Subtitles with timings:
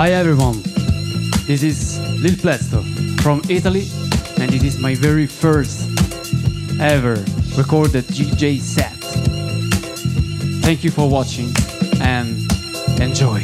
[0.00, 0.62] Hi everyone,
[1.46, 2.80] this is Lil Plësto
[3.20, 3.86] from Italy,
[4.40, 5.90] and this is my very first
[6.80, 7.22] ever
[7.54, 8.96] recorded DJ set.
[10.64, 11.52] Thank you for watching
[12.00, 12.50] and
[12.98, 13.42] enjoy.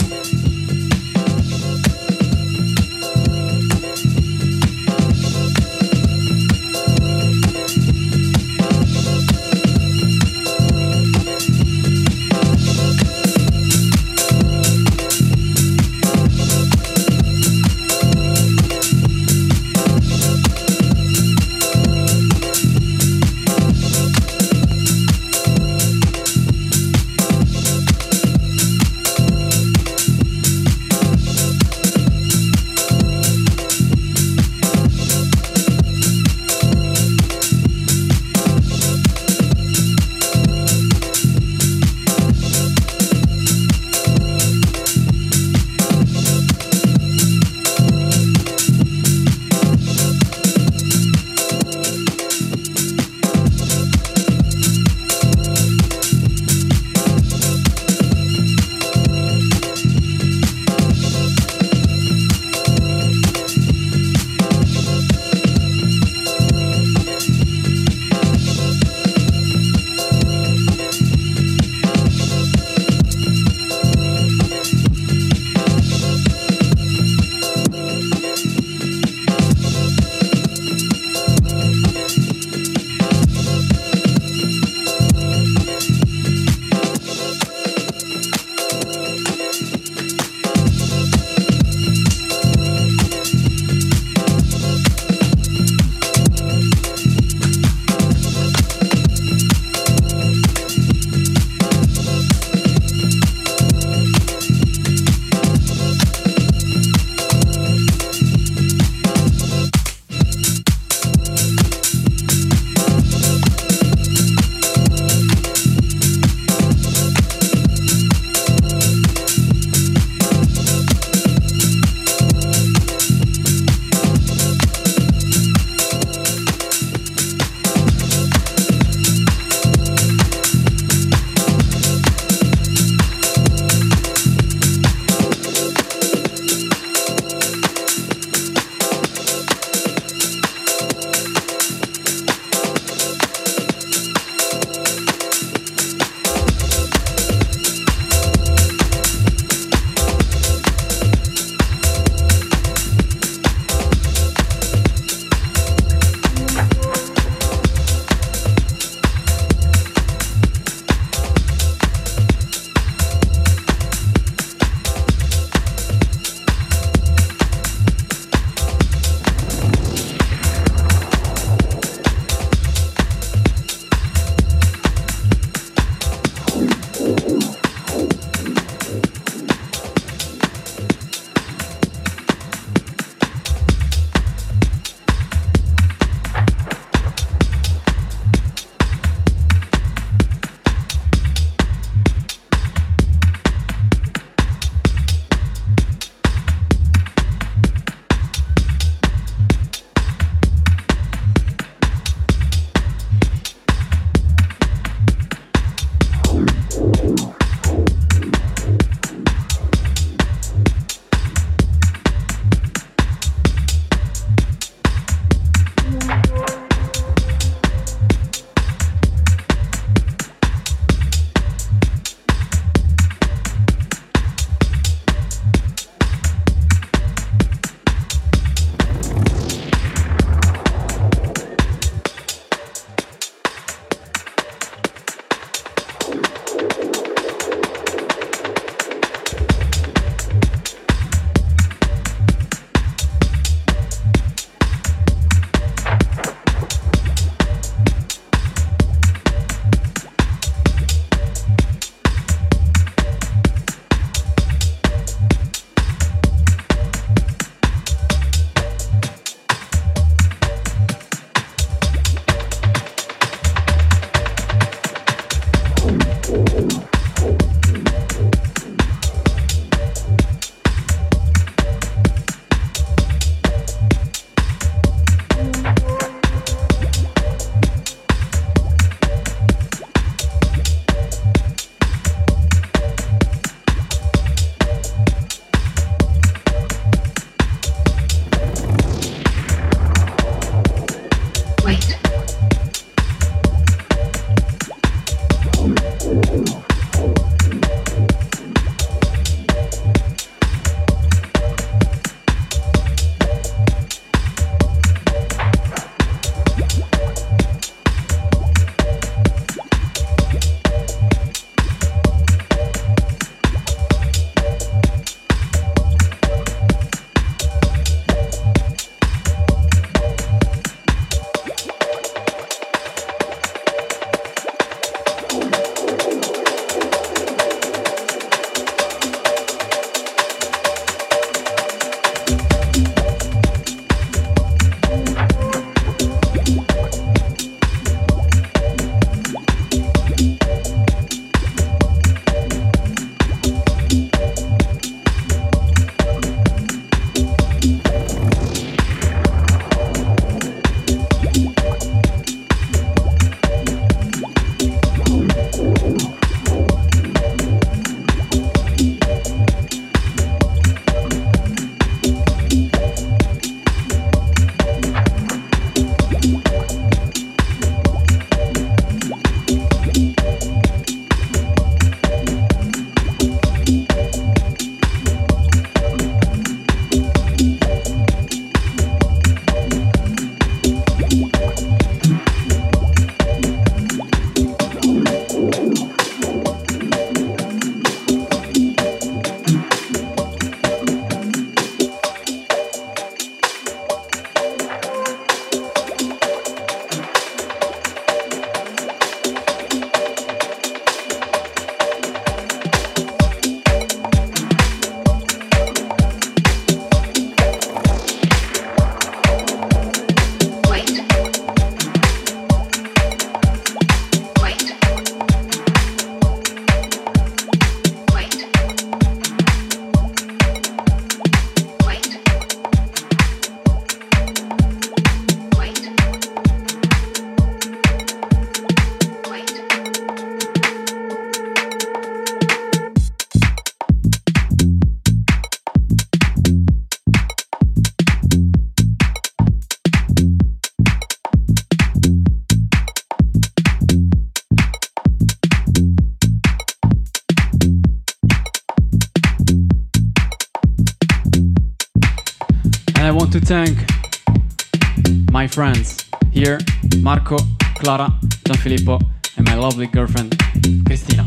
[455.57, 456.05] friends.
[456.33, 456.59] Here,
[457.01, 457.39] Marco,
[457.77, 458.13] Clara,
[458.45, 459.01] Gianfilippo,
[459.39, 460.37] and my lovely girlfriend,
[460.85, 461.27] Cristina.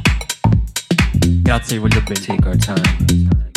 [1.41, 2.19] Grazie, voglio bene.
[2.19, 3.49] Take our time.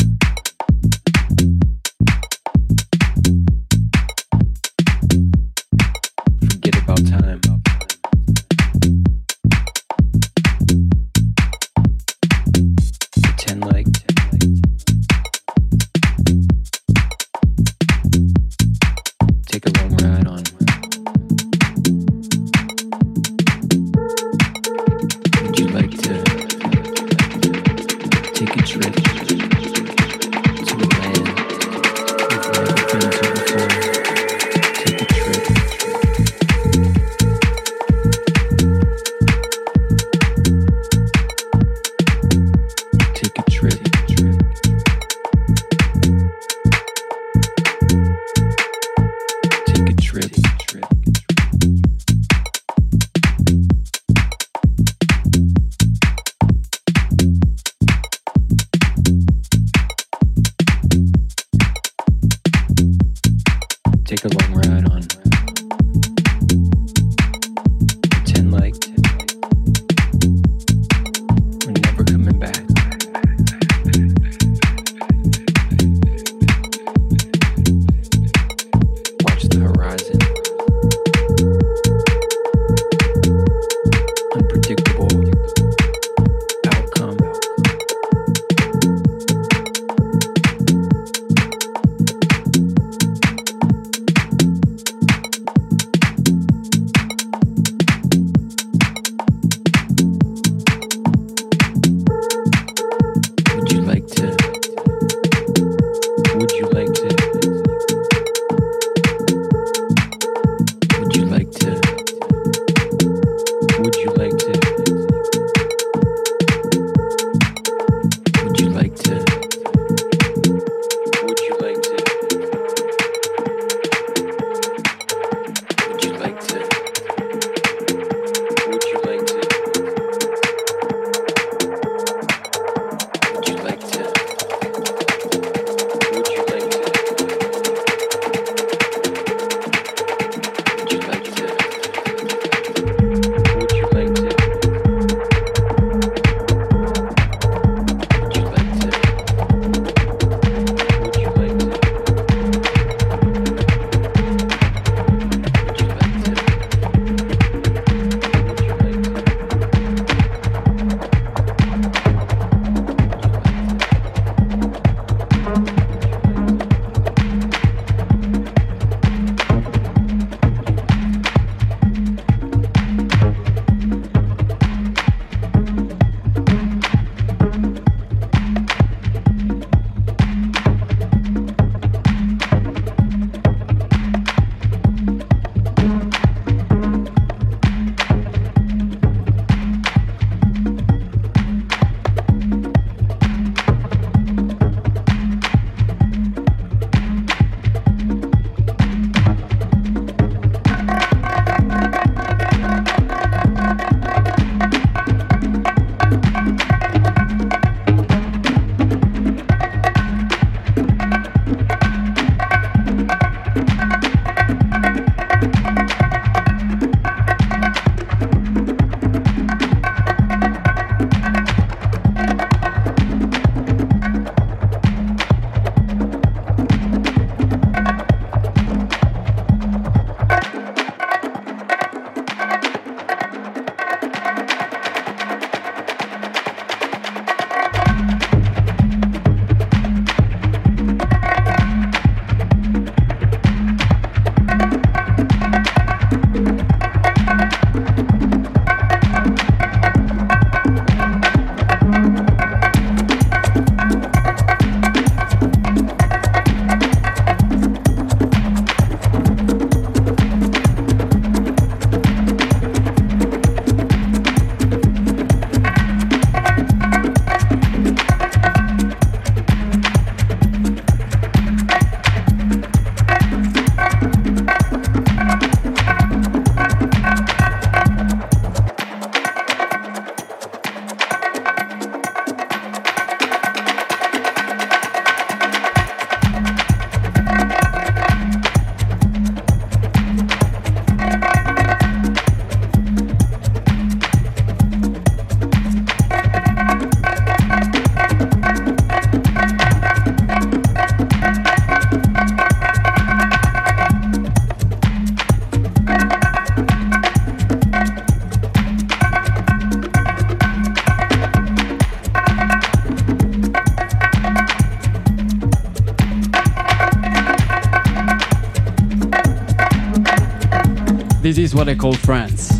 [321.53, 322.52] What I call friends.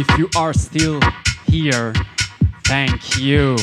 [0.00, 1.00] If you are still
[1.48, 1.92] here,
[2.64, 3.56] thank you.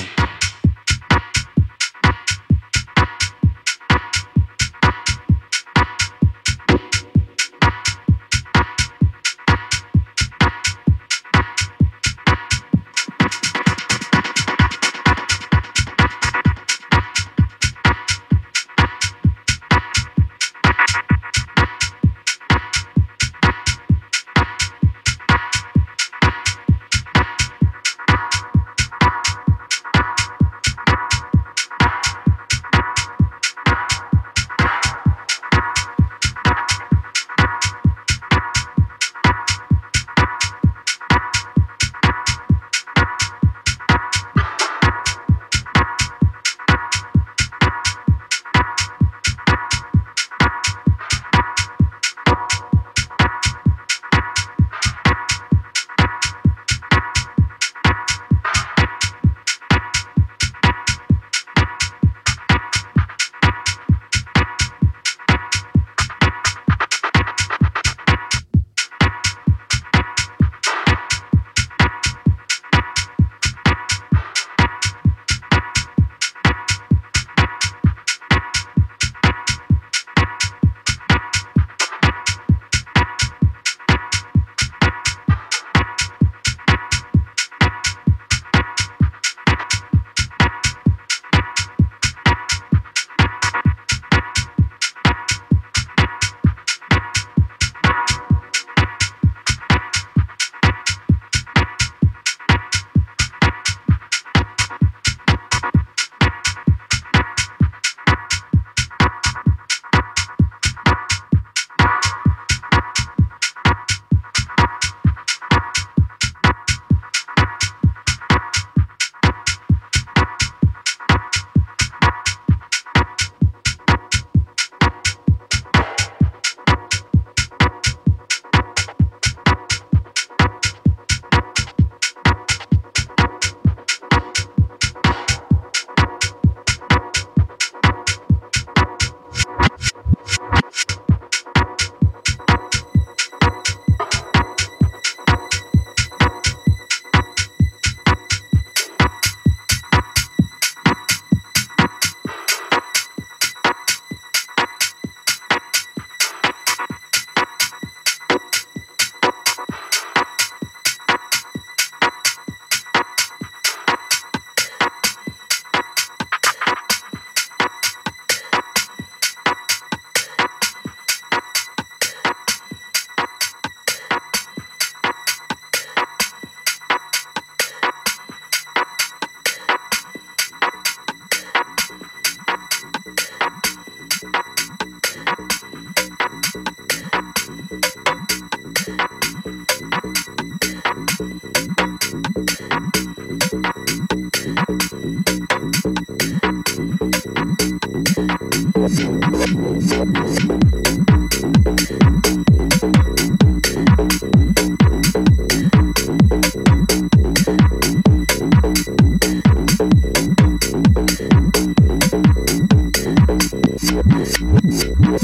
[213.91, 215.14] Yeah.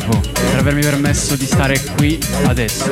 [0.00, 2.85] Capo per avermi permesso di stare qui adesso.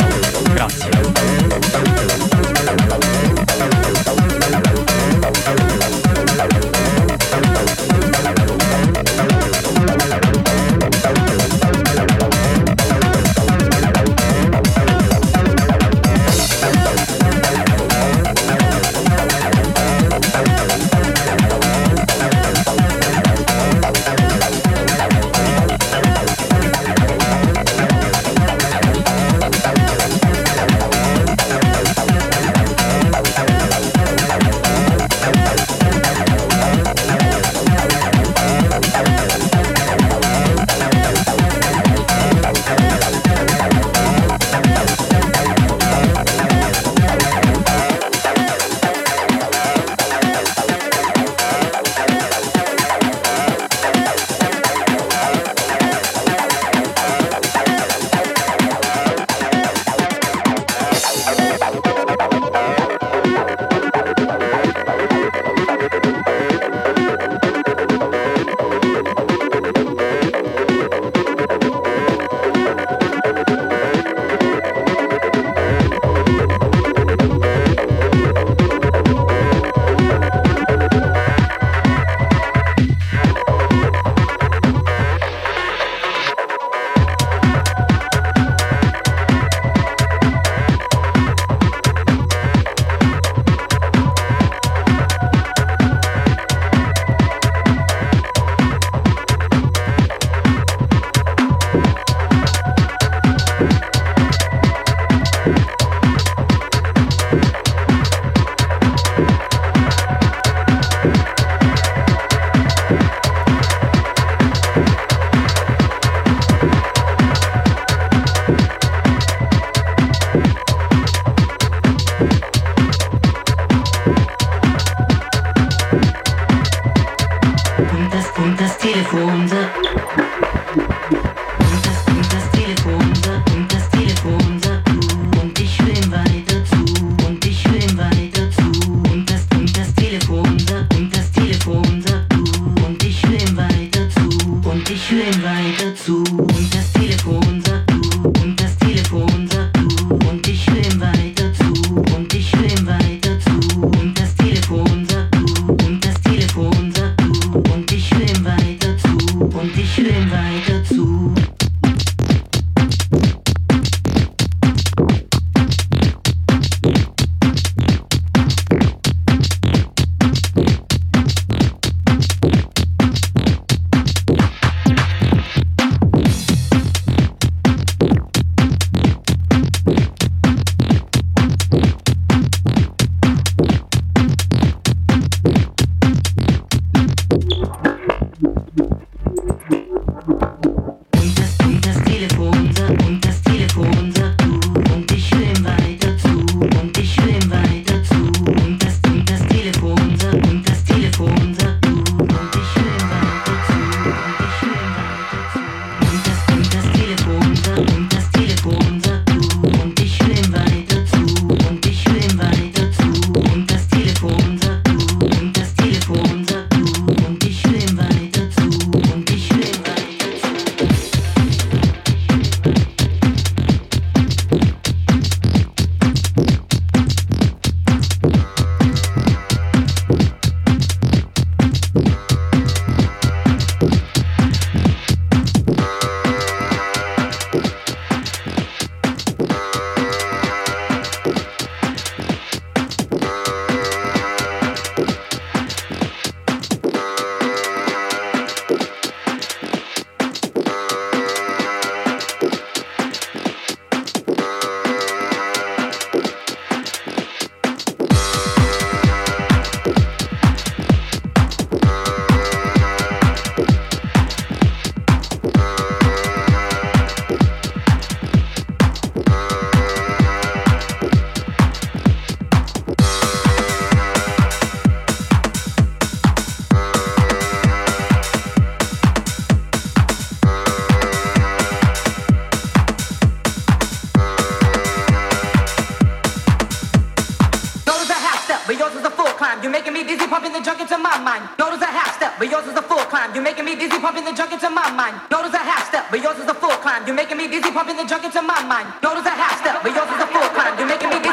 [289.65, 291.49] You're making me dizzy, pumping the junk into my mind.
[291.59, 293.33] Yours is a half step, but yours is a full climb.
[293.33, 295.17] You're making me dizzy, pumping the junk into my mind.
[295.31, 297.07] Yours is a half step, but yours is a full climb.
[297.07, 298.93] You're making me dizzy, pumping the junk into my mind.
[299.01, 300.77] Yours is a half step, but yours is a full climb.
[300.77, 301.24] You're making me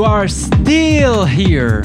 [0.00, 1.84] you are still here,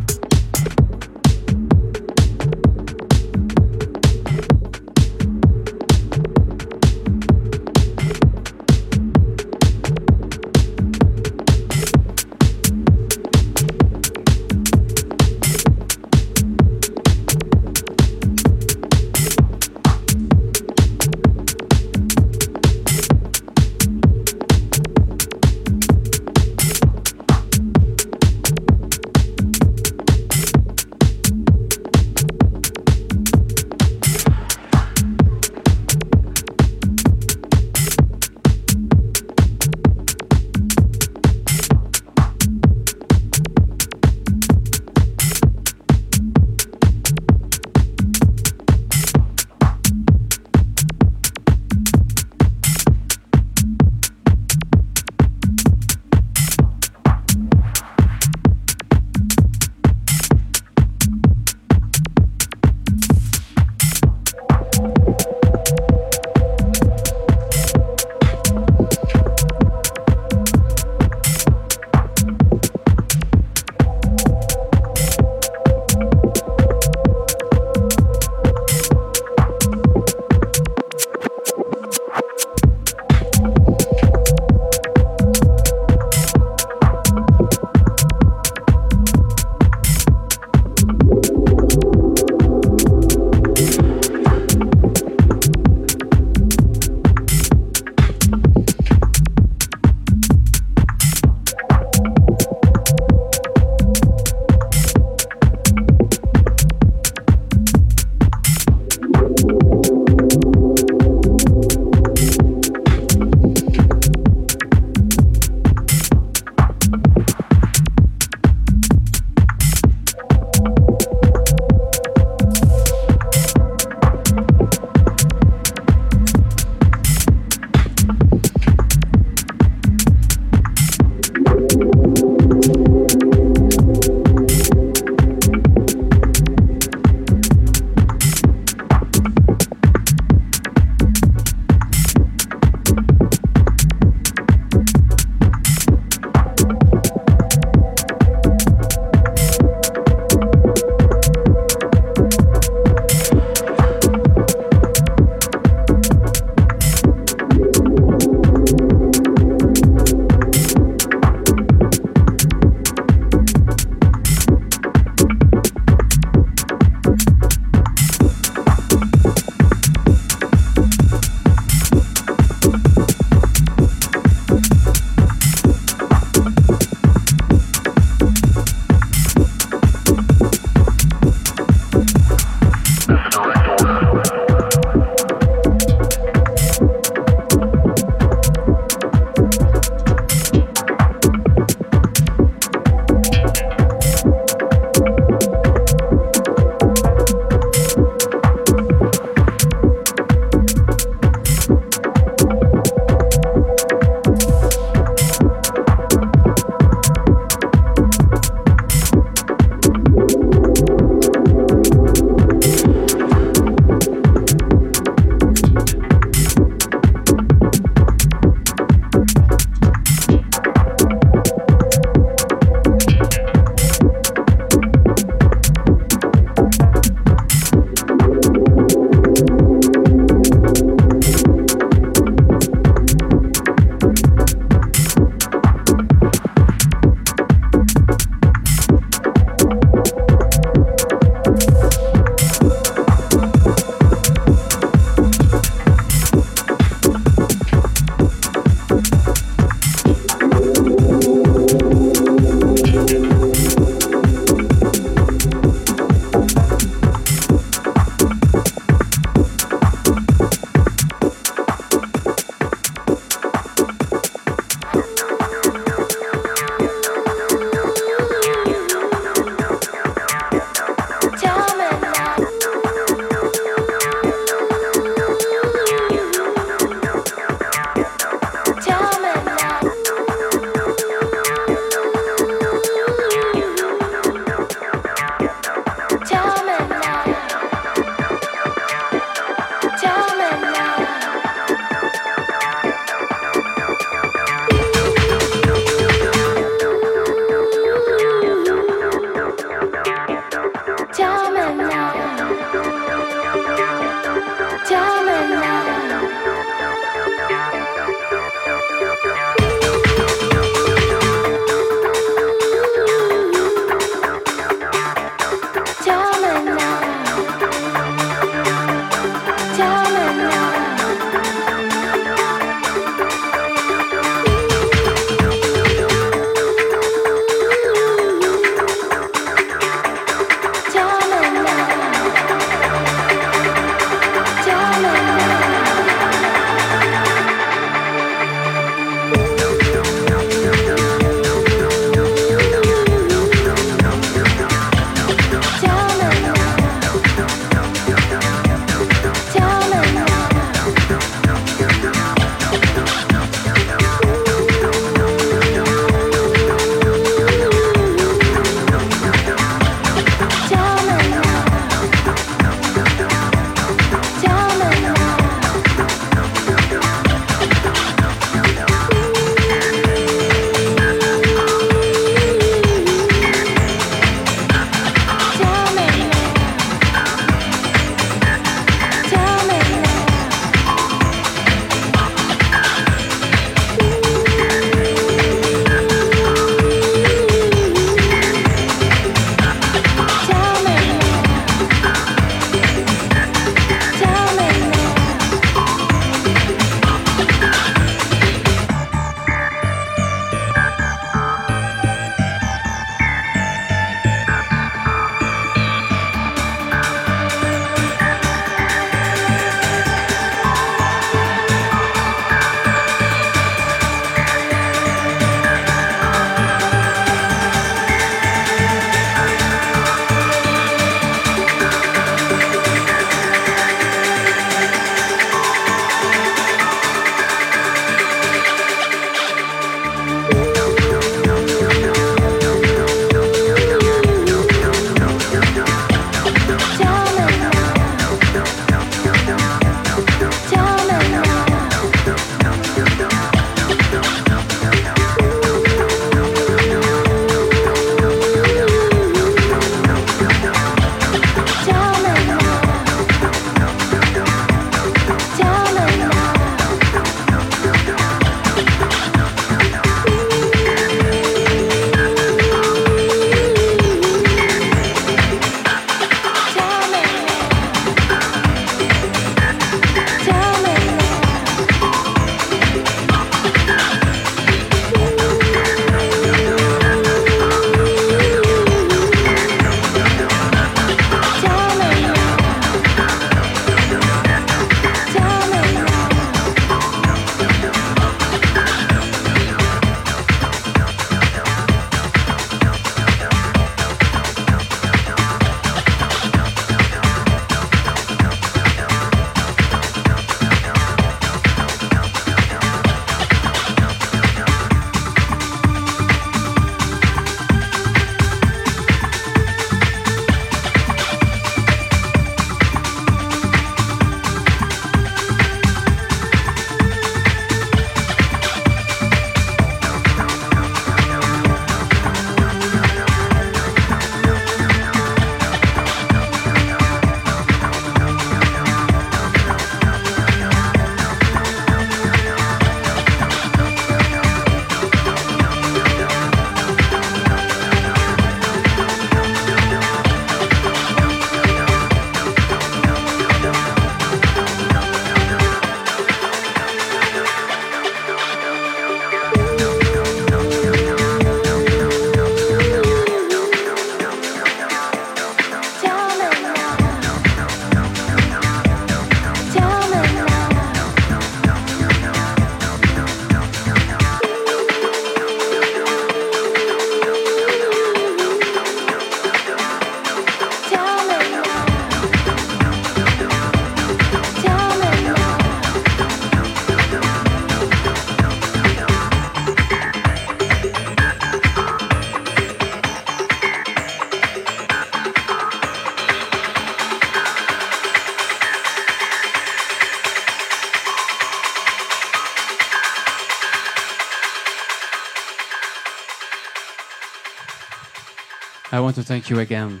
[599.02, 600.00] I want to thank you again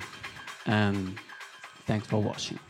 [0.64, 1.18] and
[1.88, 2.60] thanks for watching.